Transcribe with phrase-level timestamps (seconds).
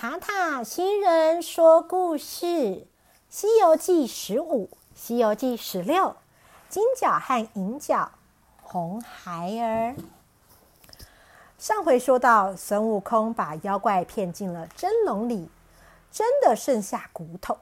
[0.00, 2.46] 塔塔星人说故事，
[3.28, 6.14] 《西游记》十五，《西游记》十六，
[6.68, 8.12] 金角和银角，
[8.62, 9.96] 红孩儿。
[11.58, 15.50] 上回说到，孙悟空把妖怪骗进了蒸笼里，
[16.12, 17.58] 真的剩下骨头，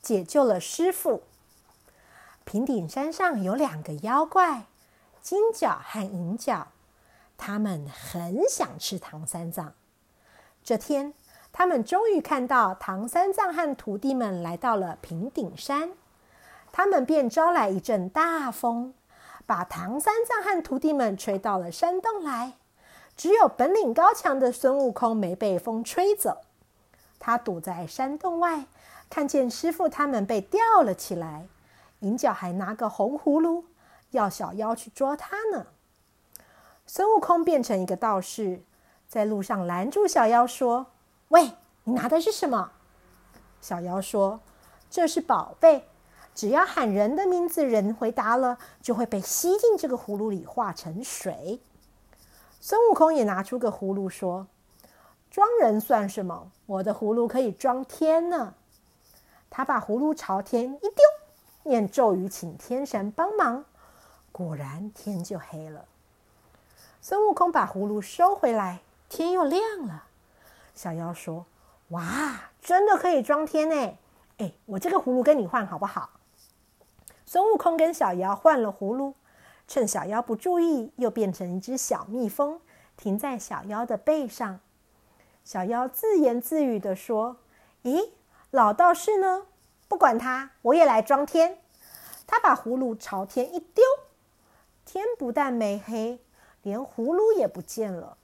[0.00, 1.24] 解救了师傅。
[2.44, 4.66] 平顶山上有两个妖怪，
[5.20, 6.68] 金角和银角，
[7.36, 9.74] 他们很想吃唐三藏。
[10.62, 11.14] 这天。
[11.52, 15.90] 他们终于看到唐三藏和徒弟们来到了平顶山，
[16.70, 18.94] 他们便招来一阵大风，
[19.44, 22.52] 把唐三藏和徒弟们吹到了山洞来。
[23.16, 26.42] 只有本领高强的孙悟空没被风吹走，
[27.18, 28.66] 他躲在山洞外，
[29.10, 31.48] 看见师傅他们被吊了起来。
[32.00, 33.64] 银角还拿个红葫芦，
[34.12, 35.66] 要小妖去捉他呢。
[36.86, 38.62] 孙悟空变成一个道士，
[39.08, 40.86] 在路上拦住小妖说。
[41.28, 41.52] 喂，
[41.84, 42.72] 你拿的是什么？
[43.60, 44.40] 小妖说
[44.88, 45.86] ：“这是宝贝，
[46.34, 51.60] 只要喊人的名字，人回答了，就会被吸进这个葫芦里，化成水。”
[52.60, 54.46] 孙悟空也拿出个葫芦说
[55.30, 56.50] ：“装人算什么？
[56.64, 58.54] 我的葫芦可以装天呢。”
[59.50, 61.04] 他把葫芦朝天一丢，
[61.64, 63.64] 念咒语，请天神帮忙，
[64.32, 65.84] 果然天就黑了。
[67.02, 70.04] 孙悟空把葫芦收回来，天又亮了。
[70.78, 71.44] 小妖说
[71.90, 73.98] ：“哇，真的可以装天呢！
[74.36, 76.10] 哎，我这个葫芦跟你换好不好？”
[77.26, 79.16] 孙悟空跟小妖换了葫芦，
[79.66, 82.60] 趁小妖不注意，又变成一只小蜜蜂，
[82.96, 84.60] 停在小妖的背上。
[85.42, 87.38] 小妖自言自语的说
[87.82, 88.10] ：“咦，
[88.52, 89.46] 老道士呢？
[89.88, 91.58] 不管他，我也来装天。”
[92.24, 93.82] 他把葫芦朝天一丢，
[94.84, 96.20] 天不但没黑，
[96.62, 98.16] 连葫芦也不见了。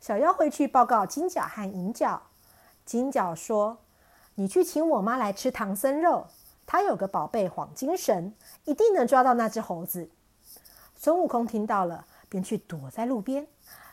[0.00, 2.22] 小妖回去报告金角和银角。
[2.84, 3.78] 金角说
[4.36, 6.28] ：“你去请我妈来吃唐僧肉，
[6.66, 10.10] 她有个宝贝黄金绳，一定能抓到那只猴子。”
[10.96, 13.46] 孙悟空听到了，便去躲在路边。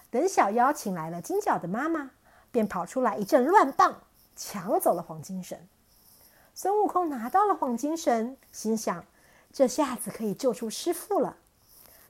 [0.10, 2.12] 等小妖请来了金角的妈妈，
[2.52, 4.02] 便跑出来一阵乱棒，
[4.36, 5.60] 抢走了黄金绳。
[6.54, 9.04] 孙悟空拿到了黄金绳，心想：
[9.52, 11.38] 这下子可以救出师傅了。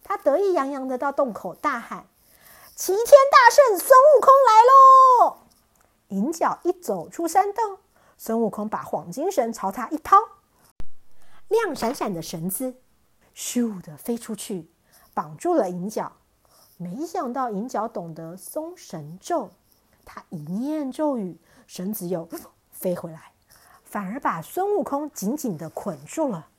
[0.03, 2.05] 他得意洋洋的到洞口大喊。
[2.75, 5.37] 齐天大圣孙悟空来喽！
[6.09, 7.77] 银角一走出山洞，
[8.17, 10.17] 孙悟空把黄金绳朝他一抛，
[11.47, 12.75] 亮闪闪的绳子
[13.33, 14.69] 咻的飞出去，
[15.13, 16.11] 绑住了银角。
[16.75, 19.51] 没想到银角懂得松绳咒，
[20.03, 22.27] 他一念咒语，绳子又
[22.71, 23.31] 飞回来，
[23.85, 26.49] 反而把孙悟空紧紧的捆住了。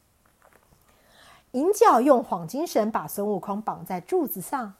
[1.50, 4.76] 银角用黄金绳把孙悟空绑在柱子上。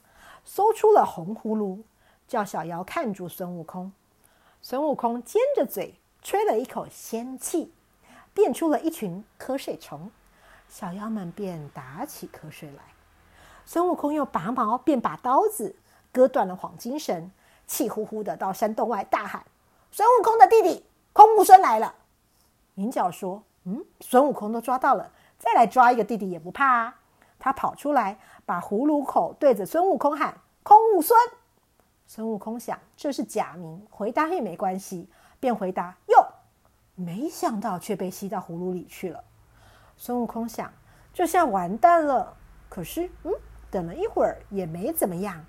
[0.47, 1.83] 搜出了红葫芦，
[2.29, 3.93] 叫小妖看住孙悟空。
[4.63, 7.73] 孙悟空尖着嘴吹了一口仙气，
[8.33, 10.11] 变出了一群瞌睡虫。
[10.69, 12.83] 小妖们便打起瞌睡来。
[13.65, 15.75] 孙悟空又拔毛变把刀子，
[16.13, 17.31] 割断了黄金绳，
[17.67, 19.45] 气呼呼的到山洞外大喊
[19.91, 21.95] ：“孙悟空的弟弟空悟孙来了！”
[22.77, 27.01] 银角说：“嗯，孙悟空都抓到了，再来抓一个弟弟也不怕啊。”
[27.39, 31.19] 他跑出来，把葫芦口对着孙悟空喊：“空悟孙。”
[32.07, 35.09] 孙悟空想这是假名，回答也没关系，
[35.41, 36.27] 便回答：“哟。”
[36.95, 39.23] 没想到却被吸到葫芦里去了。
[39.99, 40.73] 孙悟空想
[41.13, 42.35] 这下完蛋了。
[42.69, 43.33] 可是，嗯，
[43.71, 45.45] 等了一会儿也没怎么样。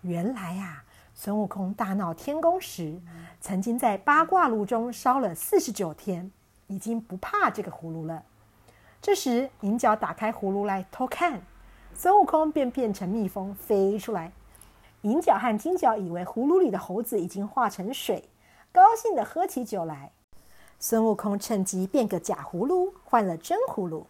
[0.00, 0.82] 原来呀，
[1.14, 3.00] 孙悟空大闹天宫时，
[3.40, 6.30] 曾经在八卦炉中烧了四十九天，
[6.68, 8.24] 已经不怕这个葫芦了。
[9.02, 11.42] 这时，银角打开葫芦来偷看，
[11.92, 14.30] 孙悟空便变成蜜蜂飞出来。
[15.00, 18.28] 银角和金角以为葫芦里的猴子已经化成水，
[18.70, 20.12] 高兴地喝起酒来。
[20.78, 24.06] 孙悟空趁机变个假葫芦，换了真葫芦。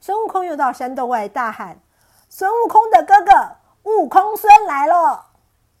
[0.00, 1.78] 孙悟空又到山洞外大喊
[2.28, 3.32] ：“孙悟空的哥哥
[3.84, 5.26] 悟空孙来了！”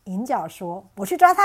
[0.04, 1.42] 银角说：“我去抓他。”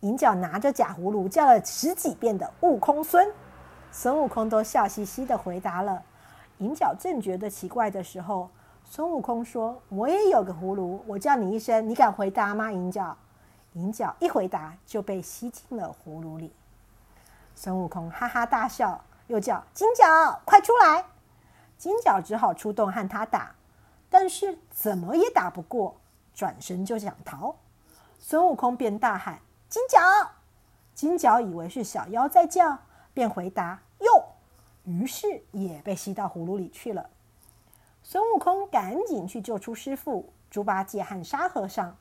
[0.00, 3.28] 银角拿着假葫芦叫了十几遍的“悟空孙”。
[3.98, 6.02] 孙悟空都笑嘻嘻的回答了。
[6.58, 8.50] 银角正觉得奇怪的时候，
[8.84, 13.16] 孙悟空说：“我也有个葫芦，我叫你一声，你敢回答吗？”银角，
[13.72, 16.52] 银角一回答就被吸进了葫芦里。
[17.54, 21.06] 孙悟空哈哈大笑，又叫金角快出来。
[21.78, 23.54] 金角只好出动和他打，
[24.10, 25.96] 但是怎么也打不过，
[26.34, 27.56] 转身就想逃。
[28.18, 29.38] 孙悟空便大喊
[29.70, 29.98] ：“金角！”
[30.94, 32.78] 金角以为是小妖在叫，
[33.16, 33.80] 便回答。
[34.00, 34.22] 哟，
[34.84, 37.08] 于是也被吸到葫芦里去了。
[38.02, 41.96] 孙悟空赶紧去救出师傅猪八戒和沙和尚。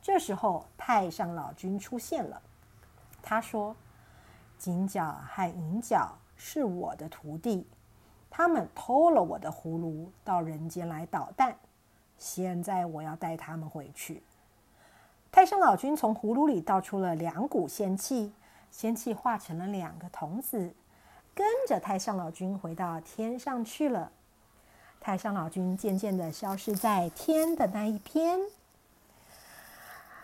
[0.00, 2.40] 这时候，太上老君出现了。
[3.20, 3.74] 他说
[4.56, 7.66] ：“金角和银角是我的徒弟，
[8.30, 11.56] 他们偷了我的葫芦，到人间来捣蛋。
[12.18, 14.22] 现在我要带他们回去。”
[15.32, 18.32] 太上老君从葫芦里倒出了两股仙气，
[18.72, 20.72] 仙气化成了两个童子，
[21.34, 24.10] 跟着太上老君回到天上去了。
[24.98, 28.40] 太上老君渐渐的消失在天的那一边。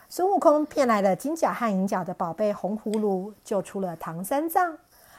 [0.08, 4.78] 孙悟空骗来了金角和银角的宝贝红葫芦，救出了唐三藏，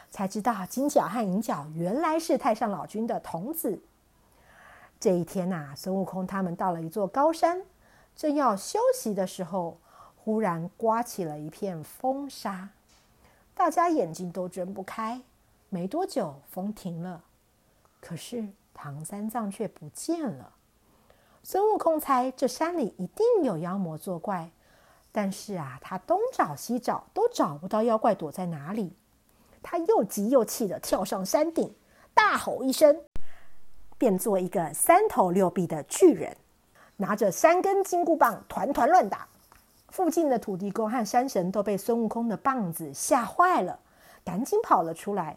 [0.09, 3.79] 才知道金角和银角原来是太上老君的童子。
[4.99, 7.61] 这一天呐，孙悟空他们到了一座高山，
[8.15, 9.77] 正要休息的时候，
[10.17, 12.69] 忽然刮起了一片风沙，
[13.59, 15.21] 大家眼睛都睁不开。
[15.67, 17.21] 没多久，风停了，
[18.00, 20.53] 可是唐三藏却不见了。
[21.44, 24.50] 孙悟空猜这山里一定有妖魔作怪。
[25.11, 28.95] 但是啊，他东找西找都找不到妖怪躲在哪里，
[29.61, 31.75] 他又急又气的跳上山顶，
[32.13, 33.03] 大吼一声，
[33.97, 36.38] 变做一个三头六臂的巨人，
[36.95, 39.27] 拿着三根金箍棒团团乱打。
[39.99, 43.79] 附近的土地公和山神都被孙悟空的棒子吓坏了，
[44.23, 45.35] 赶紧跑了出来。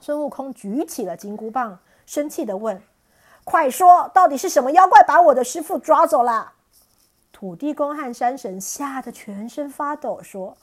[0.00, 2.82] 孙悟空举起了金箍棒，生气的问
[3.46, 6.54] ：“快说，到底是什么妖怪把我的师傅抓走了？”
[7.30, 10.56] 土地公和山神吓得全身发抖，说：“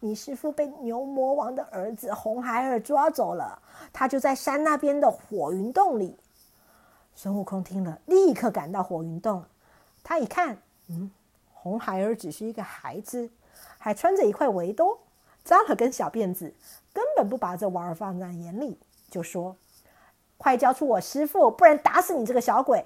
[0.00, 3.60] 你师傅被牛魔王的儿子红孩儿抓走了，
[3.92, 6.16] 他就在山那边的火云洞里。”
[7.14, 9.44] 孙悟空听了，立刻赶到火云洞。
[10.02, 10.56] 他一看，
[10.88, 11.10] 嗯，
[11.62, 13.30] 红孩儿只是一个孩子，
[13.78, 14.98] 还穿着一块围兜，
[15.44, 16.52] 扎了根小辫子，
[16.92, 19.56] 根本不把这娃儿放在眼里，就说
[20.36, 22.84] ：“快交出我师傅，不然打死你这个小鬼！”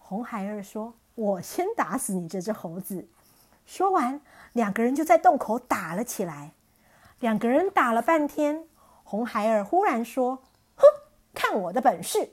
[0.00, 0.94] 红孩儿说。
[1.14, 3.08] 我先打死你这只猴子！
[3.66, 4.20] 说完，
[4.52, 6.52] 两个人就在洞口打了起来。
[7.18, 8.68] 两个人打了半天，
[9.02, 10.44] 红孩儿忽然说
[10.78, 10.84] ：“哼，
[11.34, 12.30] 看我的本事！”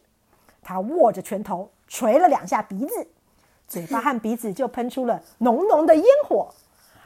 [0.62, 3.08] 他握着拳头捶了两下鼻子，
[3.68, 6.54] 嘴巴和鼻子就喷出了浓浓的烟火。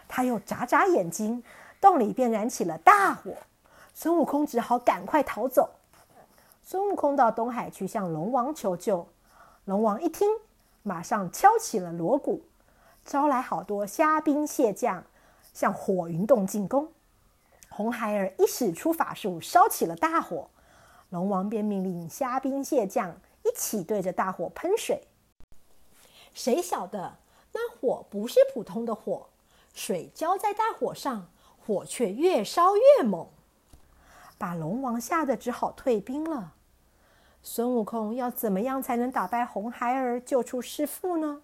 [0.08, 1.44] 他又眨眨眼睛，
[1.80, 3.34] 洞里便燃起了大火。
[3.94, 5.70] 孙悟空只好赶快逃走。
[6.64, 9.08] 孙悟空到东海去向龙王求救。
[9.66, 10.28] 龙王一听。
[10.82, 12.42] 马上敲起了锣鼓，
[13.06, 15.04] 招来好多虾兵蟹将，
[15.54, 16.88] 向火云洞进攻。
[17.68, 20.50] 红孩儿一使出法术，烧起了大火，
[21.10, 23.14] 龙王便命令虾兵蟹将
[23.44, 25.04] 一起对着大火喷水。
[26.34, 27.18] 谁晓得
[27.54, 29.28] 那火不是普通的火，
[29.74, 31.28] 水浇在大火上，
[31.66, 33.28] 火却越烧越猛，
[34.38, 36.54] 把龙王吓得只好退兵了。
[37.42, 41.42] 孙悟空要怎么样才能打败红孩儿，救出师傅呢？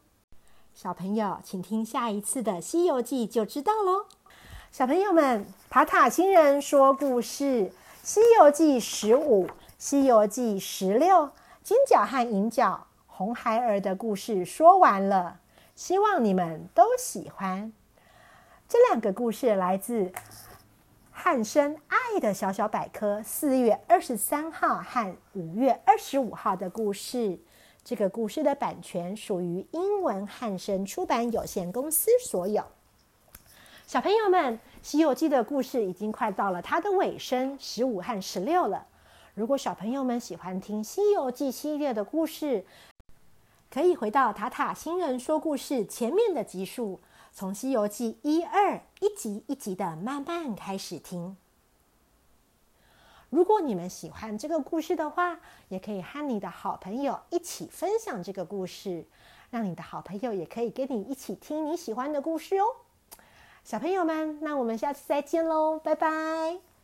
[0.73, 4.05] 小朋友，请听下一次的《西游记》就知道喽。
[4.71, 7.43] 小朋友们，塔塔星人说故事，
[8.03, 9.47] 《西游记》十五，
[9.77, 11.29] 《西游记》十六，
[11.63, 12.85] 金角和银角、
[13.17, 15.39] 红孩儿的故事说完了，
[15.73, 17.71] 希望你们都喜欢。
[18.67, 20.11] 这两个故事来自。
[21.13, 27.39] 汉生爱的小小百科，四月二十三号和五月二十五号的故事。
[27.85, 32.65] 这个故事的版权属于英文汉生出版有限公司所有。
[33.87, 38.85] 小朋友们，《西游记》的故事已经快到了它的尾声，十五和十六了。
[39.33, 42.65] 如果小朋友们喜欢听《西游记》系列的故事，
[43.75, 47.01] 可以回到塔塔新人说故事前面的集数。
[47.33, 51.35] 从《西游记》一二一集一集的慢慢开始听。
[53.29, 59.03] 如果你们喜欢这个故事的话，也可以和你的好朋友一起分享这个故事，
[59.49, 62.67] 让你的好朋友也可以跟你一起听你喜欢的故事哦。
[63.65, 66.74] 小朋友们，那我们下次再见喽，拜拜。